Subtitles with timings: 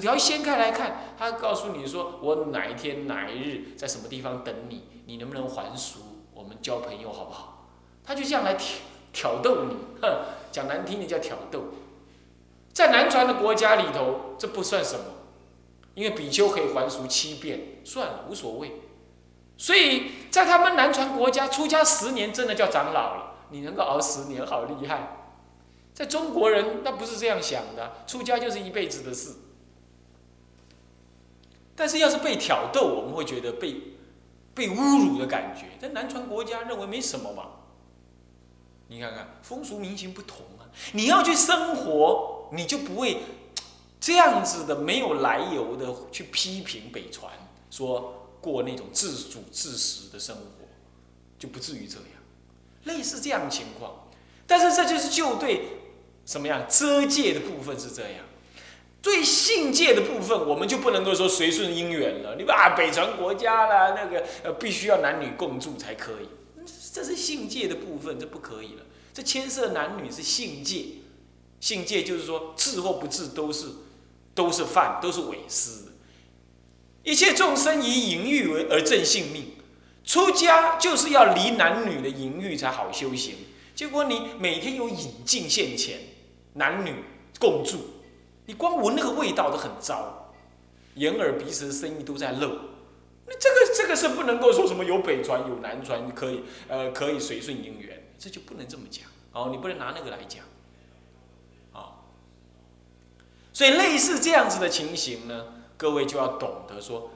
[0.00, 5.98] 你要掀开来看，他告诉你说，我哪一天哪一日在什么地方等你，你能不能还俗？
[6.32, 7.66] 我们交朋友好不好？
[8.04, 8.78] 他就这样来挑
[9.12, 10.20] 挑逗你，哼，
[10.52, 11.64] 讲难听的叫挑逗。
[12.72, 15.04] 在南传的国家里头，这不算什么，
[15.94, 18.80] 因为比丘可以还俗七遍，算了，无所谓。
[19.56, 23.34] 所以在他们南传国家，出家十年真的叫长老了。
[23.50, 25.16] 你能够熬十年，好厉害。
[25.92, 29.34] 在中国人那不是这样想的，出家就是一辈子的事。
[31.78, 33.80] 但是要是被挑逗，我们会觉得被
[34.52, 35.78] 被侮辱的感觉。
[35.80, 37.50] 在南传国家认为没什么吧。
[38.88, 43.18] 你看看风俗民情不同啊，你要去生活，你就不会
[44.00, 47.32] 这样子的没有来由的去批评北传，
[47.70, 50.66] 说过那种自主自食的生活，
[51.38, 52.06] 就不至于这样。
[52.84, 54.08] 类似这样的情况，
[54.48, 55.66] 但是这就是就对
[56.26, 58.24] 什么样遮界的部分是这样，
[59.00, 62.36] 对性戒的部分，我们就不能够说随顺因缘了。
[62.36, 66.28] 你把北传国家啦，那个呃必须要男女共住才可以，
[66.92, 68.82] 这是性戒的部分，这不可以了。
[69.14, 70.84] 这牵涉男女是性戒，
[71.60, 73.66] 性戒就是说治或不治都是
[74.34, 75.70] 都是犯，都是违失。
[77.04, 79.52] 一切众生以淫欲为而正性命。
[80.04, 83.34] 出家就是要离男女的淫欲才好修行，
[83.74, 85.98] 结果你每天有引进现前，
[86.54, 86.94] 男女
[87.38, 87.76] 共住，
[88.48, 90.32] 你光闻那个味道都很糟，
[90.94, 92.48] 眼耳鼻舌身意都在漏，
[93.26, 99.04] 那这个这个是不能够说什么有北传有南传可以呃可以随顺因缘，这就不能这么讲。
[99.34, 100.42] 哦，你不能拿那个来讲，
[101.74, 102.08] 啊，
[103.52, 105.44] 所以类似这样子的情形呢，
[105.76, 107.10] 各位就要懂得说。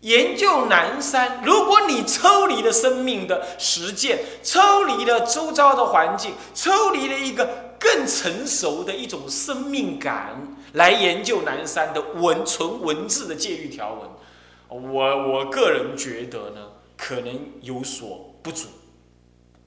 [0.00, 18.68] 研究南山，如果你抽离了生命的实践，抽离了周遭的环境，抽离了一个更成熟的一种生命感来研究南山的文纯文字的戒律条文，我我个人觉得呢，可能有所不足。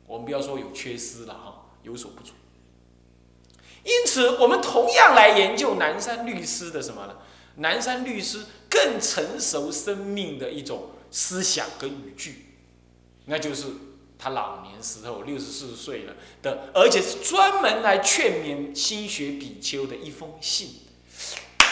[0.07, 2.33] 我们不要说有缺失了哈，有所不足。
[3.83, 7.15] 因此，我们同样来研究南山律师的什么呢？
[7.55, 12.45] 南山律师更成熟生命的一种思想跟语句，
[13.25, 13.67] 那就是
[14.21, 20.69] 他老年时候六十四岁了的，而且是专门来劝勉心学比丘的一封信。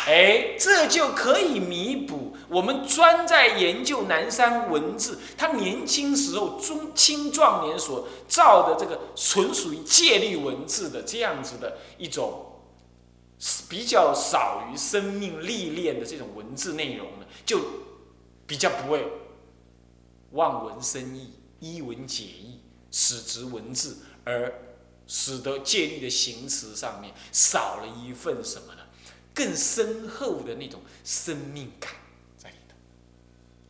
[0.08, 12.48] 哎，这就可以弥补我们专在研究南山文字，他年轻时候中青壮年所造的这个纯属于戒律文字的这样子的一种。
[13.70, 17.58] 比较少于生命历练的这种文字内容呢，就
[18.46, 19.08] 比较不会
[20.32, 22.60] 望文生义、一文解义、
[22.92, 24.54] 使之文字，而
[25.08, 28.82] 使得戒律的行词上面少了一份什么呢？
[29.34, 31.94] 更深厚的那种生命感
[32.38, 32.76] 在里头，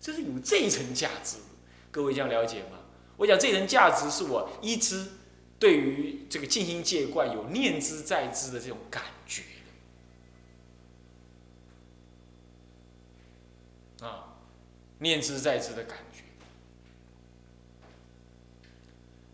[0.02, 1.38] 这是有这一层价值。
[1.92, 2.80] 各位这样了解吗？
[3.18, 5.06] 我讲这层价值是我一直
[5.60, 9.44] 对于这个静心戒观有念之在之的这种感觉。
[14.02, 14.38] 啊，
[15.00, 16.24] 念之在之的感觉，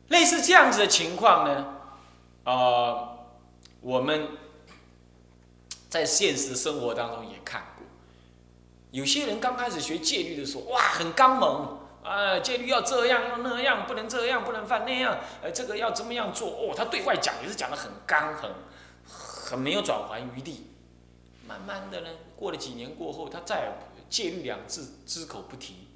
[0.09, 1.75] 类似这样子的情况呢，
[2.43, 3.09] 啊，
[3.81, 4.29] 我们
[5.89, 7.85] 在现实生活当中也看过，
[8.91, 16.49] 有些人刚开始学戒律的时候，哇，很刚猛啊，戒律要这样要那样，不能这样不能犯那样，呃，这个要怎么样做？
[16.49, 18.51] 哦，他对外讲也是讲的很刚，很
[19.05, 20.67] 很没有转圜余地。
[21.47, 23.73] 慢慢的呢，过了几年过后，他再。
[24.07, 25.87] 戒律两字只口不提，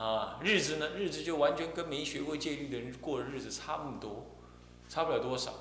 [0.00, 0.88] 啊，日子呢？
[0.96, 4.34] 日子就完全跟没学过戒律的人过日子差不多，
[4.88, 5.52] 差不了多少。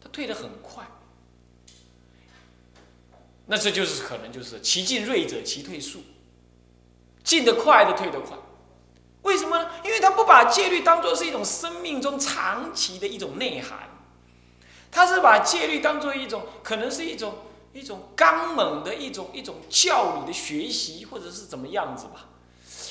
[0.00, 0.86] 他退得很快，
[3.46, 6.02] 那这就是可能就是其进锐者其退速，
[7.24, 8.38] 进得快的退得快。
[9.22, 9.68] 为什么呢？
[9.84, 13.90] 因为他不把戒律当做是一种生命中长期的一种内涵，
[14.92, 17.38] 他是把戒律当做一种可能是一种。
[17.72, 22.30] 一种刚猛的一种一种教理的学习，或者是怎么样子吧，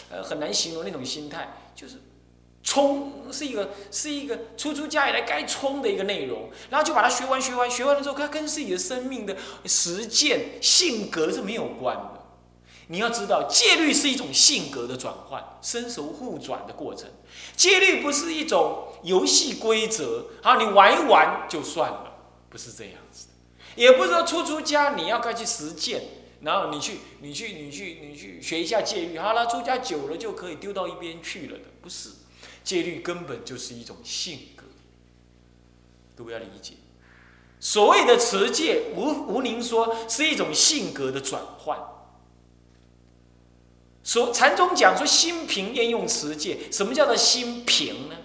[0.10, 2.02] 呃，很难形容那种心态，就是
[2.64, 9.36] 冲是一个是一个出出家以来该冲的一个内容，然后就把它学完学完学完了之后，它跟自己的生命的
[9.66, 12.22] 实践性格是没有关的。
[12.88, 17.10] 你要知道，戒律是一种性格的转换，生熟互转的过程。
[17.56, 22.14] 戒律不是一种游戏规则，好，你玩一玩就算了，
[22.48, 23.28] 不是这样子。
[23.76, 26.02] 也不是说出出家你要该去实践，
[26.46, 32.10] 然后你去你去你去你去学一下戒律，好了，出家久了就可以丢到一边去了的，不是，
[32.64, 34.66] 戒律根本就是一种性格，
[36.16, 36.74] 都要理解，
[37.60, 41.80] 所谓的持戒，无无宁说是一种性格的转换。
[44.04, 46.72] 所禅宗讲说心平焉用持戒？
[46.72, 48.16] 什么叫做心平呢？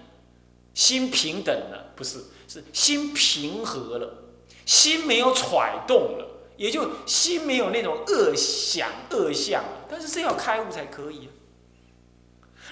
[0.74, 4.24] 心平等了，不是，是心平和了，
[4.66, 6.29] 心没有揣动了，
[6.60, 9.64] 也就心没有那种恶想恶相。
[9.88, 11.30] 但是这要开悟才可以啊。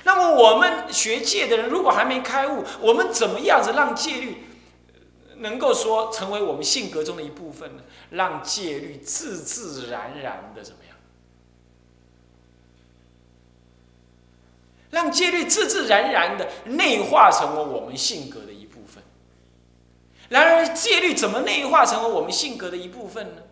[0.04, 4.44] 那么我们学戒的人，如果还没开悟，我们怎么样子让戒律？
[5.38, 7.82] 能够说成为我们性格中的一部分呢？
[8.10, 10.94] 让戒律自自然然的怎么样？
[14.90, 19.02] 让戒律自自然然的内化成为我们性格的一部分。
[20.28, 23.42] 然而，戒律怎么内化成为我们性格的一部分呢？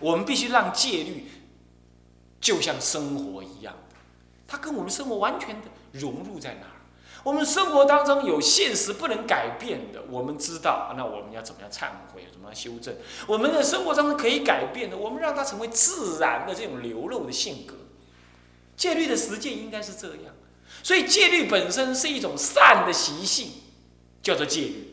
[0.00, 1.30] 我们必须让戒律
[2.40, 3.74] 就像生活一样，
[4.46, 6.66] 它跟我们生活完全的融入在哪？
[7.24, 12.96] 我们生活当中有现实不能改变的，我们知道，那我们要怎么样忏悔，怎么样修正？
[13.28, 17.76] 我们的生活当中可以改变的，我们让它成为自然的这种流露的性格。
[18.76, 20.34] 戒律的实践应该是这样，
[20.82, 23.52] 所以戒律本身是一种善的习性，
[24.20, 24.91] 叫做戒律。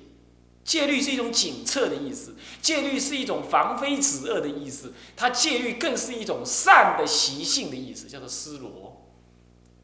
[0.70, 9.08] 戒律是一种警策的意思，戒律是一种防非止恶的意思，它戒律更是一种善的习性的意思，叫做思罗。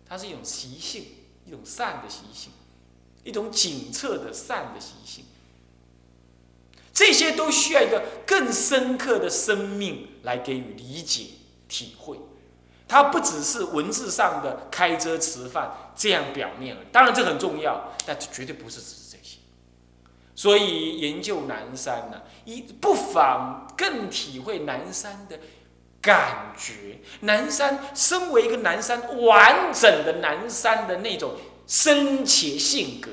[0.07, 1.05] 它是一种习性。
[1.47, 2.51] 一种善的习性，
[3.23, 5.25] 一种警策的善的习性，
[6.91, 11.27] 这些都需要一个更深刻的生命来给予理解、
[11.67, 12.19] 体会。
[12.87, 19.04] 它不只是文字上的开遮吃饭这样表面，当然这很重要，但这绝对不是只是这些。
[20.35, 25.39] 所以研究南山呢，一不妨更体会南山的。
[26.01, 31.33] 感觉南山身为一个南山完整的南山的那种
[31.65, 33.09] 深切性格，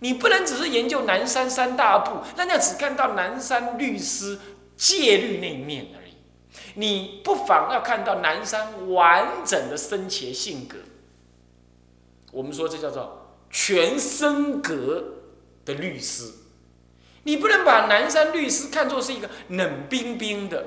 [0.00, 4.40] 你不能只是研究南山三大部，那样只看到南山律师
[4.76, 6.14] 戒律那一面而已。
[6.74, 10.78] 你不妨要看到南山完整的深切性格。
[12.32, 15.04] 我们说这叫做全身格
[15.64, 16.24] 的律师，
[17.24, 20.64] 你不能把南山律师看作是一个冷冰冰的。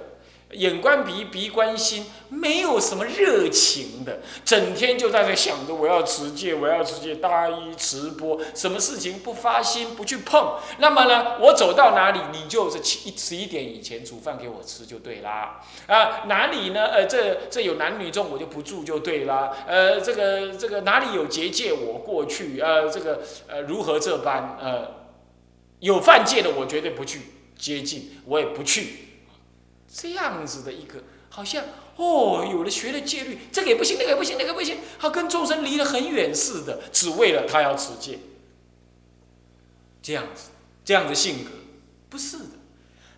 [0.52, 10.54] 眼观鼻，鼻观心，没有什么热情的，整天就在这想着我要持戒，我要持戒，大衣直播，什么事情不发心，不去碰。
[10.78, 15.60] 那么呢，我走到哪里，你就是七十一点以前煮饭给我吃就对啦。
[15.88, 16.86] 啊，哪里呢？
[16.86, 19.52] 呃，这这有男女众，我就不住就对啦。
[19.68, 22.62] 呃，这个这个哪里有结界，我过去。
[22.62, 24.58] 呃，这个呃如何这般？
[24.62, 25.05] 呃，
[25.80, 27.22] 有犯戒的，我绝对不去
[27.58, 29.00] 接近，我也不去。
[29.88, 31.64] 这样子的一个，好像
[31.96, 38.20] 哦，有了学了戒律，这个也不行，那个也不行，那个不行，他跟众生离得很远似的，只为了他要持戒。
[40.02, 40.50] 这样子，
[40.84, 41.52] 这样的性格，
[42.10, 42.46] 不是的。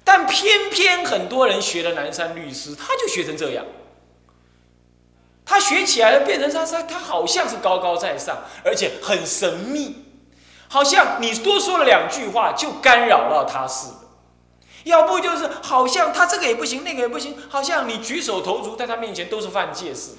[0.03, 3.65] 但偏偏很多人学了南山律师，他就学成这样。
[5.43, 9.95] 他学起来了，变成他他他好像是高高在上，而且很神秘，
[10.69, 13.97] 好像你多说了两句话就干扰到他似的。
[14.83, 20.17] 要不就是好像他这个也不行，那个也不行，好像你举手投足在他面前都是犯戒似的。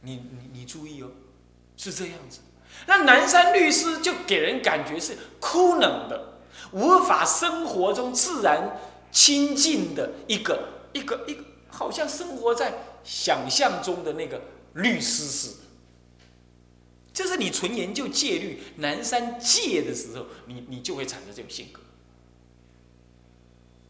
[0.00, 1.08] 你你你注意哦，
[1.76, 2.40] 是这样子。
[2.86, 6.38] 那南山律师就给人感觉是枯冷的，
[6.72, 8.80] 无法生活中自然
[9.10, 12.72] 亲近的一个一个一个，好像生活在
[13.04, 14.40] 想象中的那个
[14.72, 15.61] 律师似的。
[17.12, 21.80] 就是你纯研究戒律南山戒的时候，你你就会产生这种性格。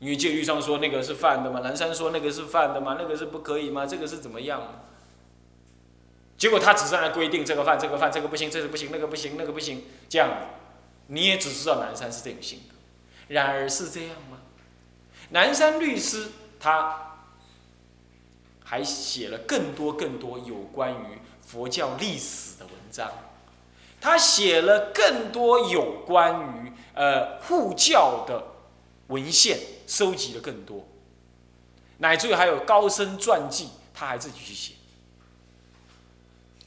[0.01, 3.87] 因为戒律上说那个是犯的嘛，南山说那个是犯的嘛，那个是不可以吗？
[3.87, 4.83] 这个是怎么样？
[6.37, 10.29] 结果他只是来规定这个犯，这个犯，这个不行，这个不行，那个不行，那个不行，这样，
[11.07, 12.75] 你也只知道南山是这种性格。
[13.29, 14.39] 然而是这样吗？
[15.31, 17.21] 南山律师他
[18.65, 23.11] 还写了更多更多有关于佛教历史的文章，
[24.01, 28.45] 他写了更多有关于呃护教的
[29.09, 29.59] 文献。
[29.85, 30.87] 收集的更多，
[31.99, 34.73] 乃至于还有高僧传记，他还自己去写。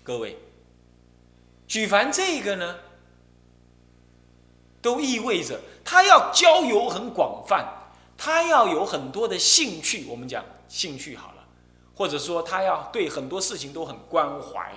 [0.03, 0.37] 各位，
[1.65, 2.75] 举凡这个呢，
[4.79, 7.65] 都意味着他要交友很广泛，
[8.15, 10.05] 他要有很多的兴趣。
[10.07, 11.47] 我们讲兴趣好了，
[11.95, 14.71] 或者说他要对很多事情都很关怀。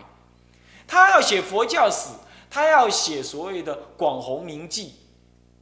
[0.89, 2.09] 他要写佛教史，
[2.51, 4.95] 他要写所谓的广弘明记。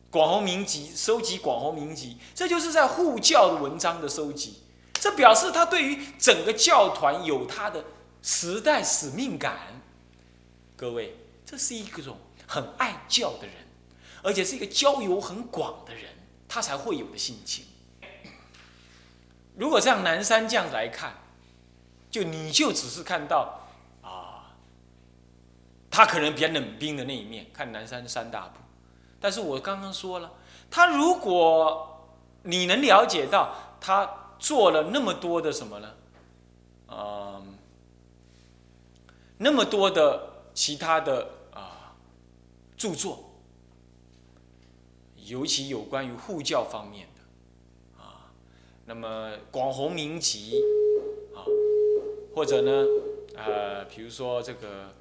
[0.09, 4.63] 广弘明集收集广弘明集，这就是在护教的文章的收集。
[4.95, 7.85] 这表示他对于整个教团有他的
[8.23, 9.83] 时代使命感。
[10.75, 12.17] 各位，这是一种
[12.47, 13.55] 很爱教的人，
[14.23, 16.05] 而且是一个交友很广的人，
[16.49, 17.65] 他才会有的性情。
[19.57, 21.15] 如果像南山这样来看，
[22.11, 23.66] 就你就只是看到，
[25.97, 28.61] 他可能比较冷冰的那一面，看南山三大部。
[29.19, 30.31] 但是我刚刚说了，
[30.71, 32.07] 他如果
[32.43, 35.95] 你能了解到他做了那么多的什么呢？
[36.89, 37.55] 嗯，
[39.39, 41.95] 那么多的其他的啊
[42.77, 43.33] 著作，
[45.25, 48.29] 尤其有关于护教方面的啊，
[48.85, 50.63] 那么广弘明集
[51.35, 51.41] 啊，
[52.35, 52.85] 或者呢，
[53.35, 54.95] 呃，比如说这个。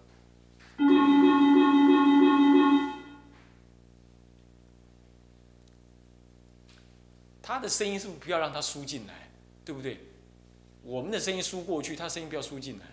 [7.42, 9.30] 他的声音是不是不要让他输进来，
[9.64, 10.00] 对不对？
[10.84, 12.86] 我们的声音输过去，他声音不要输进来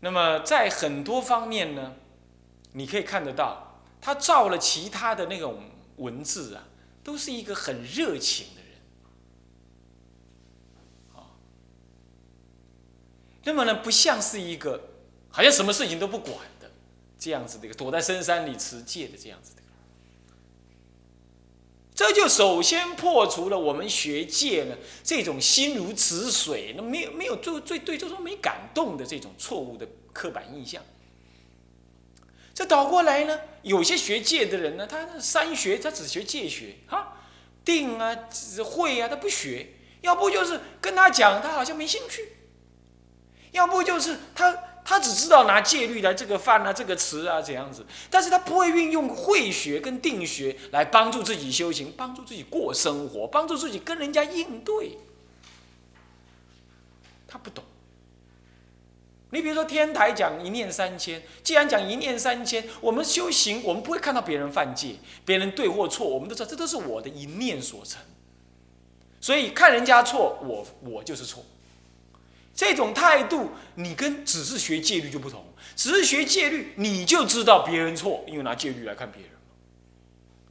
[0.00, 1.94] 那么在很多方面呢，
[2.72, 5.62] 你可以看得到，他造了其他的那种
[5.96, 6.68] 文字啊，
[7.02, 8.60] 都是一个很热情的
[13.44, 14.88] 那么呢，不像是一个
[15.30, 16.70] 好像什么事情都不管的。
[17.16, 19.62] 这样子的一个躲在深山里持戒的这样子的，
[21.94, 30.82] 这就首先破除了我们学戒呢这种心如止水，那没有没有最最对，就说没感动的这种错误的刻板印象。
[32.52, 37.22] 这倒过来呢，有些学戒的人呢，他三学他只学戒学哈，
[37.64, 38.14] 定啊、
[38.62, 39.68] 会啊，他不学，
[40.02, 42.28] 要不就是跟他讲，他好像没兴趣，
[43.54, 44.56] 要不就是他。
[44.86, 54.98] 他只知道拿戒律来这个犯啊，这个词啊，怎样子，但是他不会运用慧学跟定学来帮助自己修行，帮助自己过生活，帮助自己跟人家应对。
[57.26, 57.64] 他不懂。
[59.30, 68.02] 你比如说天台讲一念三千，既然讲一念三千，我们修行，我们不会看到别人犯戒，别人对或错，我们都知道这都是我的一念所成。
[69.18, 71.42] 所以看人家错，我我就是错。
[72.54, 75.44] 这种态度，你跟只是学戒律就不同。
[75.74, 79.30] 只是学戒律，你就知道别人错，因为拿戒律来看别人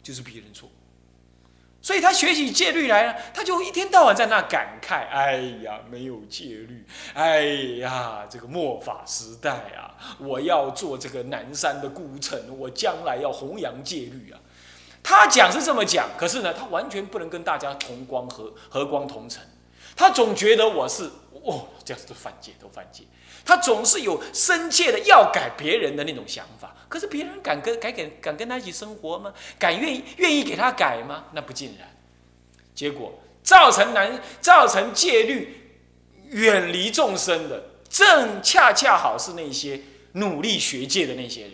[0.02, 0.70] 就是别人错。
[1.82, 7.42] 所以他学起戒律来了，他就一天到晚在那感慨：“哎呀，没有戒律，哎
[7.80, 14.40] 呀，这个末法时代啊，我要做这个南山的孤臣，我将来要弘扬戒律啊。”
[15.02, 19.42] 他讲是这么讲，可是呢，他完全不能跟大家同光和和光同尘。
[19.96, 21.10] 他总觉得我是。
[21.44, 23.04] 哦，这样子都犯戒，都犯戒。
[23.46, 29.34] 他总是有深切的要改别人的那种想法，可是别人敢跟敢跟敢跟他一起生活吗？
[29.60, 31.26] 敢愿意愿意给他改吗？
[31.34, 31.90] 那不尽然。
[32.74, 35.72] 结果造成难造成戒律
[36.30, 39.82] 远离众生的，正恰恰好是那些
[40.14, 41.54] 努力学戒的那些人，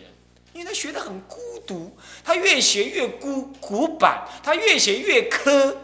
[0.52, 5.74] 因为他学得很孤独，他越学越孤古板，他越学越苛。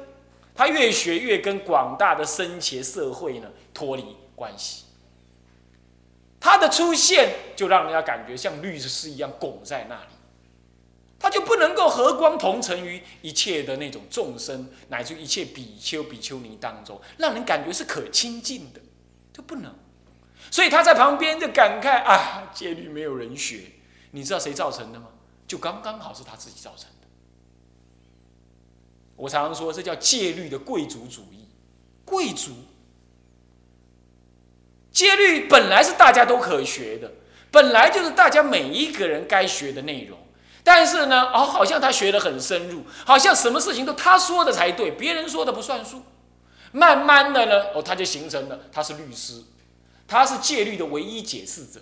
[0.59, 4.85] 他越学越跟广大的僧伽社会呢脱离关系，
[6.41, 10.11] 他的出现就让人家感觉像律师一样拱在那里，
[11.19, 18.81] 他就不能够和光同尘于一切的那种众生乃至一切比丘比丘尼当中，让人感觉是可亲近的，
[19.35, 19.75] 就不能。
[20.51, 23.73] 所以他在旁边就感慨啊，戒律没有人学，
[24.13, 25.09] 你知道谁造成的吗？
[25.47, 27.07] 就刚刚好是他自己造成的。
[29.17, 31.47] 我常常说，这叫戒律的贵族主义。
[32.05, 32.53] 贵族，
[34.97, 37.13] 戒律本来是大家都可学的，
[37.51, 40.17] 本来就是大家每一个人该学的内容。
[40.65, 46.03] 但是呢，哦，好像他学得很深入，好像什么事情都他说的才对，别人说的不算数。
[46.73, 49.43] 慢慢的呢，哦，他就形成了他是律师，
[50.09, 51.79] 他是戒律的唯一解释者。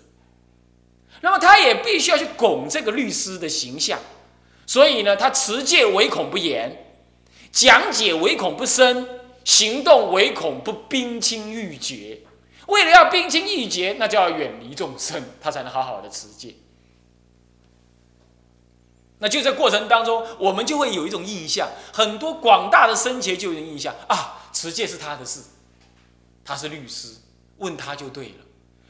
[1.21, 3.97] 那么他也必须要去拱这个律师的形象，
[4.67, 6.99] 所以呢，他持戒唯恐不严。
[7.49, 9.07] 讲解唯恐不深，
[9.45, 12.19] 行动唯恐不冰清玉洁。
[12.67, 16.55] 为了要冰清玉洁，那就要远离众生，他才能好好的持戒。
[19.19, 25.41] 那就在过程当中，我们就会有一种印象，很多广大的僧伽就有印象啊，持戒是他的事，
[26.43, 27.15] 他是律师，
[27.57, 28.45] 问他就对了。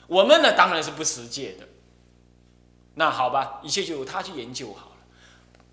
[0.08, 1.68] 我们呢，当然是不持戒的。
[2.96, 4.96] 那好吧，一切就由他去研究好了。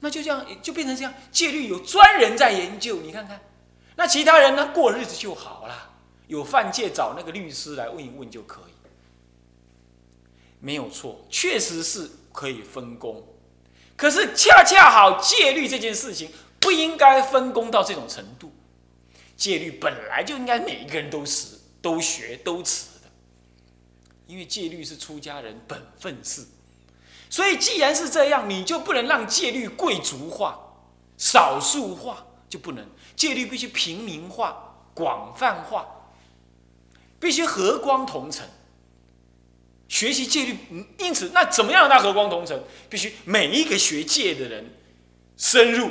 [0.00, 1.14] 那就这样，就变成这样。
[1.30, 3.40] 戒律有专人在研究，你看看，
[3.96, 4.70] 那其他人呢？
[4.74, 5.91] 过日子就好了。
[6.32, 8.72] 有犯戒，找那个律师来问一问就可以，
[10.60, 13.22] 没有错，确实是可以分工。
[13.96, 18.50] 可是恰恰好，戒律这件事情不应该分工到这种程度。
[19.36, 23.10] 戒律本来就应该每一个人都持、都学、都持的。
[24.26, 26.46] 因为戒律是出家人本分事，
[27.28, 30.58] 所以既然是这样，你就不能让戒律贵族化、
[31.18, 36.01] 少数化，就不能戒律必须平民化、广泛化，
[37.22, 38.44] 必须和光同尘。
[39.86, 40.56] 学习戒律，
[40.98, 42.60] 因此那怎么样让它和光同尘？
[42.90, 44.74] 必须每一个学戒的人
[45.36, 45.88] 深入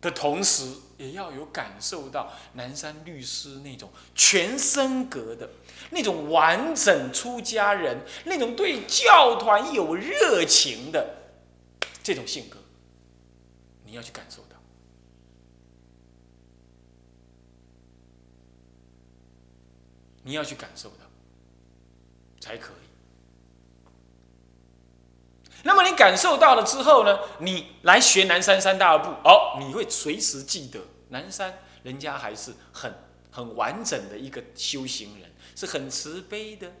[0.00, 5.50] 的同时，也要有感受到南山律师那种全身格的。
[5.90, 11.14] 那种完整出家人，那种对教团有热情的
[12.02, 12.56] 这种性格，
[13.84, 14.42] 你要去感受
[20.28, 21.06] 你要去感受到，
[22.38, 22.88] 才可以。
[25.62, 27.18] 那么你感受到了之后呢？
[27.38, 32.94] 你来学南山三大部，哦，你会随时记得南山人家还是很
[33.30, 35.30] 很完整的一个修行人。
[35.56, 36.72] 是很慈悲的，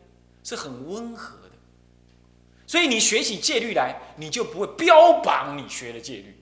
[0.44, 1.50] 是很温和的，
[2.66, 6.38] 所以你学起戒律来，你就不会标榜你学了戒律，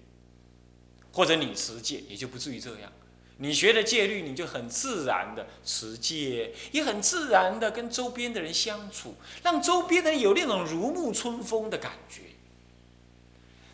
[1.13, 2.93] 或者你持戒，也就不至于这样。
[3.38, 12.23] 你学了戒律，你就很自然的持戒，也很自然的跟周边的人相处，让周边的人有那种如沐春风的感觉。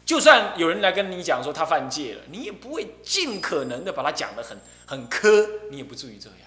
[0.05, 6.39] 就算有人来跟你讲说他犯戒了，你也不会尽可能的把他讲的很很苛，你也不至于这样。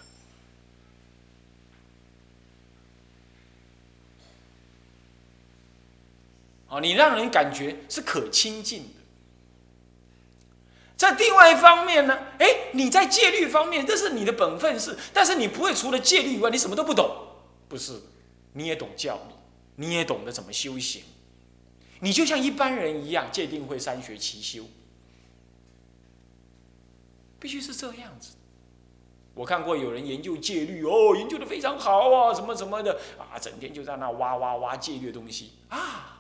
[6.81, 9.04] 你让人感觉是可亲近的。
[10.97, 17.09] 在另外一方面呢，哎，你在戒律方面，这是你的本分事，但是你不会除了戒律以外，你什么都不懂，
[17.67, 18.01] 不是？
[18.53, 19.35] 你也懂教理，
[19.75, 21.03] 你也懂得怎么修行，
[21.99, 24.63] 你就像一般人一样，戒定慧三学齐修，
[27.37, 28.35] 必须是这样子。
[29.33, 36.14] 我看过有人研究戒律，哦，研究的非常好啊，什么什么的啊，整天就在那挖挖挖戒律的东西啊。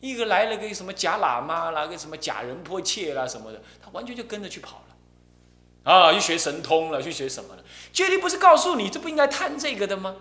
[0.00, 7.64] 一个来了个什么假喇嘛啦，个什么假人迫切啦什么的，他完全就跟着去跑了，啊，去学神通了，去学什么了？
[7.92, 10.16] 戒律不是告诉你这不应该贪这个的吗？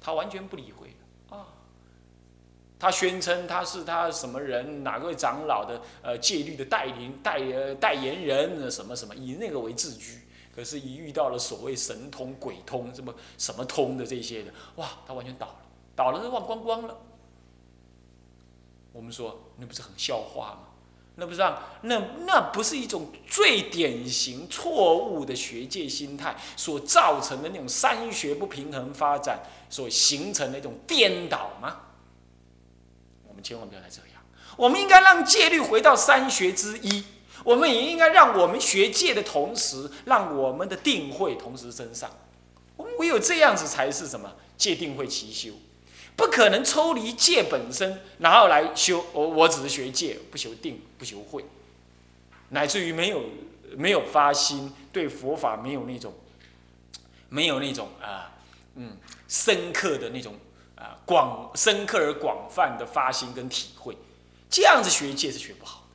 [0.00, 0.94] 他完全不理会
[1.30, 1.46] 啊。
[2.78, 10.20] 他宣称他是他什么人，哪个长老的呃戒律的代理代呃代言人什么什么，以那个为自居。
[10.54, 15.56] 可是，一遇到了所谓神通、鬼通，什么什么通的这些的，哇，他完全倒了，
[15.94, 16.96] 倒了都忘光光了。
[18.98, 20.58] 我们说那不是很笑话吗？
[21.14, 31.76] 那不是让那那不是一种最典型错误的学界心态所造成的那种三学不平衡发展所形成的一种颠倒吗？
[33.28, 34.22] 我们千万不要再这样。
[34.56, 37.04] 我们应该让戒律回到三学之一。
[37.44, 42.10] 我们也应该让我们学戒的同时，让我们的定慧同时升上。
[42.76, 45.52] 我们唯有这样子才是什么戒定慧齐修。
[46.18, 51.44] 不可能抽离戒本身，然后来修我，我只是学戒，不修定，不修慧，
[52.48, 53.22] 乃至于没有
[53.76, 56.12] 没有发心，对佛法没有那种
[57.28, 58.32] 没有那种啊
[58.74, 58.96] 嗯
[59.28, 60.34] 深刻的那种
[60.74, 63.96] 啊广深刻而广泛的发心跟体会，
[64.50, 65.86] 这样子学戒是学不好。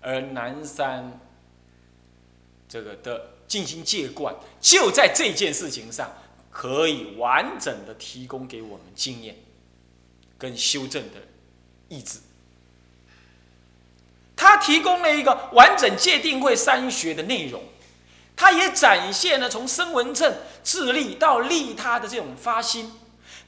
[0.00, 1.20] 而南山
[2.66, 6.10] 这个的进行戒观，就在这件事情上。
[6.58, 9.36] 可以完整的提供给我们经验
[10.36, 11.20] 跟修正的
[11.88, 12.18] 意志。
[14.34, 17.62] 他提供了一个完整界定会三学的内容，
[18.34, 22.90] 他也展现了从声闻正自利到利他的这种发心，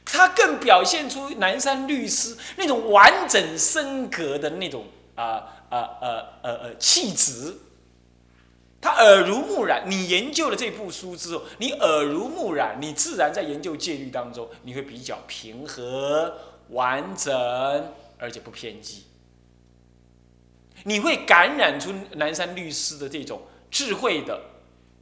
[0.05, 5.25] 他更表现出南山律师那种完整升格的那种啊
[5.68, 6.01] 啊啊
[6.42, 7.59] 呃呃气质。
[8.81, 16.35] 他耳濡目染，你研究了这部书之后，你耳濡目染，你自然在研究戒律当中，你会比较平和、
[16.71, 17.33] 完整，
[18.16, 19.05] 而且不偏激。
[20.85, 24.40] 你会感染出南山律师的这种智慧的、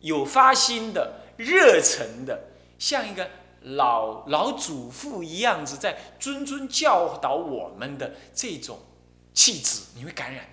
[0.00, 2.48] 有发心的、热忱的，
[2.80, 3.30] 像一个
[3.62, 8.80] 老老祖父一样子在谆谆教导我们的这种
[9.32, 10.44] 气质，你会感染。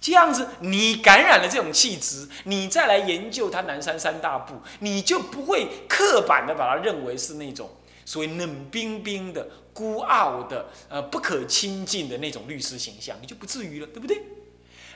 [0.00, 7.68] 这样子，你感染了这种气质，你再来研究他南山三大部，你就不会刻板的把它认为是那种
[8.06, 14.22] 所谓冷冰冰的、孤傲的、呃不可亲近的那种律师形象，你就不至于了，对不对？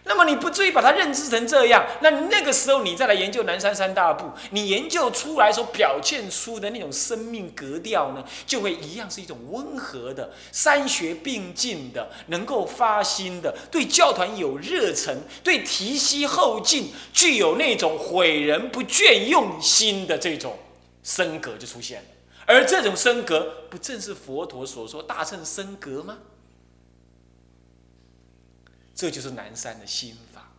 [0.07, 20.59] 那么你不至于把它认知成这样，那那个时候你再来研究南山三大部，你研究出来所表现出的那种生命格调呢，就会一样是一种温和的、三学并进的、能够发心的、对教团有热忱、对提携后进具有那种毁人不倦用心的这种
[21.03, 22.07] 升格就出现了，
[22.45, 26.19] 而这种升格，不正是佛陀所说大乘升格吗？
[28.94, 30.50] 这就是南山的心法。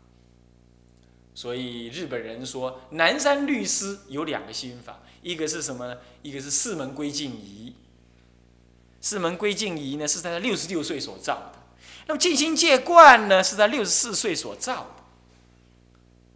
[1.34, 5.98] 所以日本人说，南山律师有两个心法，一个是什么呢？
[6.22, 7.76] 一个是四门归净仪。
[9.02, 11.60] 四门归净仪呢，是在他六十六岁所造的。
[12.08, 15.04] 那么静心戒观呢，是在六十四岁所造的，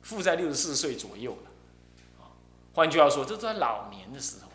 [0.01, 2.25] 负在六十四岁左右了。
[2.73, 4.49] 换句话说，这是他老年的时候。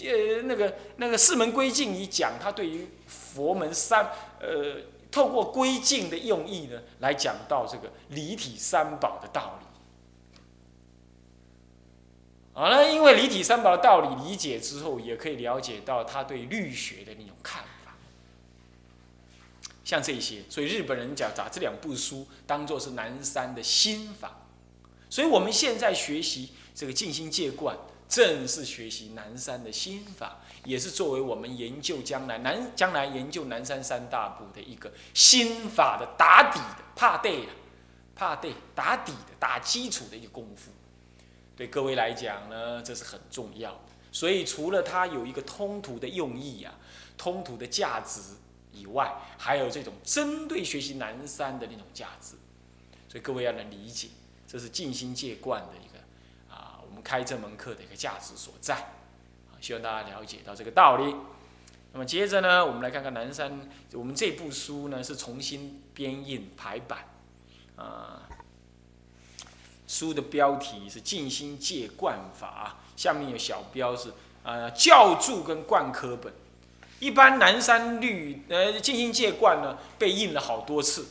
[0.00, 4.80] 呃，那个那个四门归净仪讲，他对于佛门三呃，
[5.14, 9.66] 透过归净的用意呢，来讲到这个离体三宝的道理。
[12.52, 17.94] 好了，因为离体三宝的道理理解之后，也可以了解到他对律学的那种看法。
[19.84, 24.40] 像这些，所以日本人讲把这两部书当做是南山的心法。
[25.08, 27.78] 所以我们现在学习这个静心戒观。
[28.08, 37.52] 正是学习南山的心法，也是作为我们研究将来南将来研究南山三大部的一个心法的打底的怕对了，
[38.14, 40.70] 怕对打底的打基础的一个功夫。
[41.56, 43.80] 对各位来讲呢，这是很重要。
[44.12, 46.74] 所以除了它有一个通途的用意啊，
[47.16, 48.20] 通途的价值
[48.72, 52.34] 以外，还有这种针对学习南山的那种价值。
[53.08, 54.08] 所以各位要能理解，
[54.46, 55.83] 这是静心戒观的。
[57.04, 58.94] 开这门课的一个价值所在，
[59.60, 61.14] 希望大家了解到这个道理。
[61.92, 67.04] 那么接着呢，我们来看看南山，我们这部书呢是重新编印排版，
[67.76, 68.22] 啊，
[69.86, 74.12] 书的标题是《静心戒观法》，下面有小标是
[74.42, 76.32] 啊教注跟贯科本。
[76.98, 81.06] 一般南山律呃静心戒观呢被印了好多次，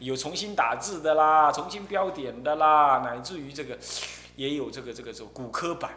[0.00, 3.78] 有重新打字的啦，重新标点的啦，乃至于这个。
[4.36, 5.92] 也有这个这个这个骨科版，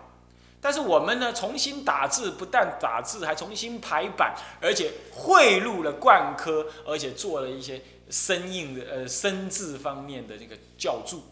[0.61, 11.23] 但是我们呢重新打字，不但打字，还重新排版，而且汇入了冠科，而且做了一些生硬的呃生字方面的这个教注，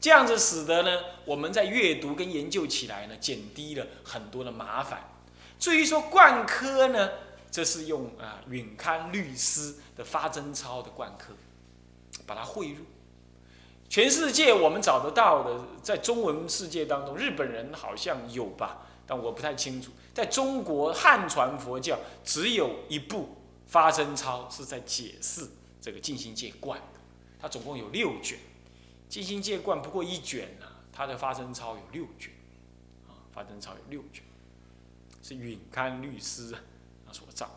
[0.00, 5.10] 这样子使得呢我们在阅读跟研究起来呢减低了很多的麻烦。
[5.58, 7.10] 至于说冠科呢，
[7.50, 11.34] 这是用啊允刊律师的发真抄的冠科，
[12.26, 12.84] 把它汇入。
[13.94, 19.92] 全世界我们找得到的，在中文世界当中，日本人好像有吧，但我不太清楚。
[20.12, 23.36] 在中国汉传佛教，只有一部
[23.68, 25.48] 发真抄是在解释
[25.80, 26.82] 这个静心戒观，
[27.40, 28.36] 它总共有六卷。
[29.08, 32.32] 静心戒观不过一卷呢，它的发真抄有六卷，
[33.06, 34.24] 啊，发真抄有六卷，
[35.22, 36.58] 是允刊律师啊
[37.12, 37.48] 所造。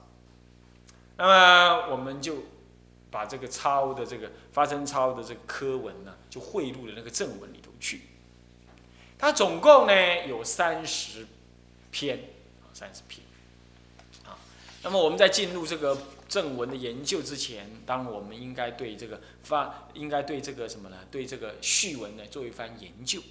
[1.16, 2.44] 那么我们就。
[3.10, 8.02] 把这个抄的这个发生抄的这个科文呢，就汇入了那个正文里头去。
[9.18, 11.26] 它总共呢有三十
[11.90, 12.20] 篇，
[12.74, 13.26] 三十篇
[14.26, 14.38] 啊。
[14.84, 20.98] 那么我们在进入这个正文的研究之前，当然我们应该对这个发，应该对这个什么呢？
[21.10, 23.22] 对这个序文呢做一番研究，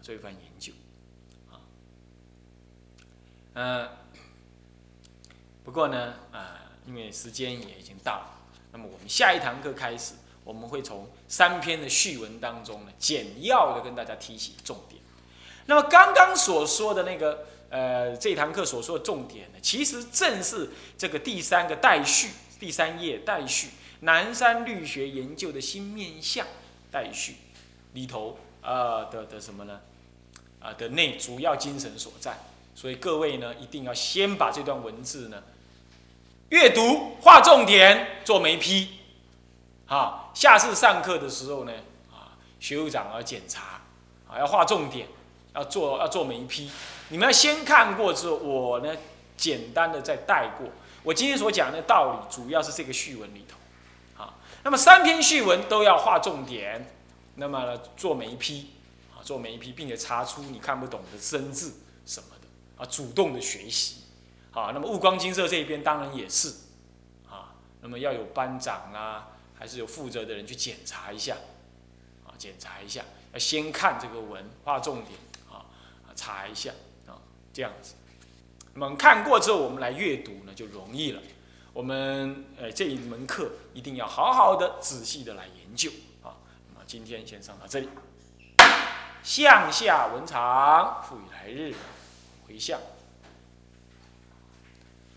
[0.00, 0.72] 做一番研究
[1.50, 1.60] 啊。
[3.54, 3.88] 呃，
[5.64, 8.30] 不过呢啊，因为时间也已经到了。
[8.74, 15.00] 那么我们下一堂课开始，我们会从三篇的序文当中呢，简要的跟大家提起重点。
[15.66, 23.68] 那么刚刚所说的那个，呃，这堂课所说的重点呢，其实正是这个第三个待序，第三页待序，
[24.00, 26.44] 南山律学研究的新面向
[26.90, 27.36] 待序
[27.92, 29.80] 里头，呃的的什么呢？
[30.58, 32.36] 啊的内主要精神所在。
[32.74, 35.40] 所以各位呢，一定要先把这段文字呢。
[36.50, 39.00] 阅读划重点做眉批，
[39.86, 41.72] 啊，下次上课的时候呢，
[42.12, 43.80] 啊，学务长要检查，
[44.28, 45.08] 啊，要划重点，
[45.54, 46.70] 要做要做眉批。
[47.08, 48.94] 你们要先看过之后，我呢
[49.36, 50.68] 简单的再带过。
[51.02, 56.94] 我今天所讲的道理，主要是这个序文里头，啊，那么三篇序文都要划重点，
[57.36, 58.70] 那么呢做眉批，
[59.14, 64.03] 啊，做眉批，并且查出你看不懂的生字什么的，啊，主动的学习。
[64.54, 66.48] 啊，那么雾光金色这一边当然也是，
[67.28, 71.36] 啊，那么要有班长啊，还是有负责的人去检查一下，
[72.24, 75.18] 啊，检查一下，要先看这个文，画重点，
[75.50, 75.66] 啊，
[76.14, 76.70] 查一下，
[77.08, 77.18] 啊，
[77.52, 77.94] 这样子。
[78.74, 81.20] 那么看过之后，我们来阅读呢就容易了。
[81.72, 85.90] 我们呃这一门课一定要好好的、仔细的来研究，
[86.22, 86.38] 啊，
[86.68, 87.88] 那么今天先上到这里。
[89.24, 91.74] 向下文长，复以来日
[92.46, 92.78] 回向。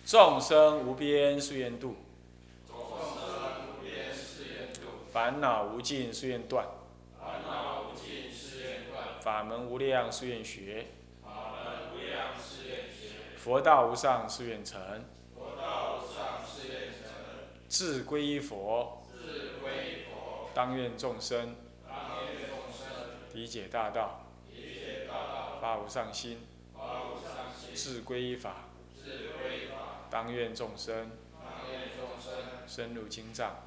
[0.07, 1.97] 众生无边誓愿度，
[5.11, 6.65] 烦恼无尽誓愿断，
[9.19, 10.85] 法门无量誓愿学，
[13.35, 14.79] 佛道无上誓愿成。
[15.35, 17.11] 佛道无上誓愿成。
[17.67, 19.03] 志归依佛。
[20.53, 21.53] 当愿众生。
[23.33, 24.21] 理解大道。
[24.55, 25.57] 理解大道。
[25.59, 26.47] 发无上心。
[26.73, 27.75] 发无上心。
[27.75, 28.66] 志归依法。
[30.09, 31.11] 当愿众生。
[32.67, 33.63] 深入经藏。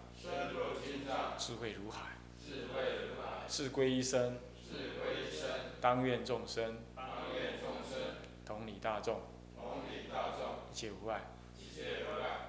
[1.38, 2.18] 智慧如海。
[2.38, 3.46] 智慧如海。
[3.48, 4.38] 志归一生。
[4.64, 5.48] 志归一生。
[5.80, 6.84] 当愿众生。
[6.94, 8.16] 当愿众生。
[8.44, 9.20] 同理大众。
[10.72, 11.20] 一切无碍，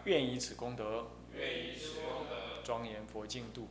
[0.06, 1.08] 愿以此功德，
[2.64, 3.68] 庄严佛净土，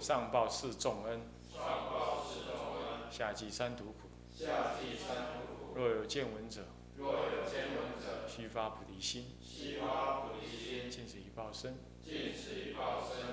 [0.00, 1.20] 上报四重恩，
[3.10, 4.08] 下济三途苦。
[5.74, 6.62] 若有见闻者，
[8.28, 9.24] 须发菩提心，
[10.90, 11.76] 尽此一报身，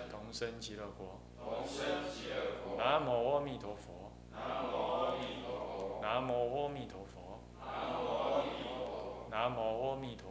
[0.09, 1.19] 同生极乐国。
[2.77, 4.11] 南无阿弥陀佛。
[4.31, 5.99] 南无阿弥陀佛。
[6.01, 6.31] 南无
[6.63, 7.39] 阿弥陀佛。
[9.29, 10.30] 南无阿弥陀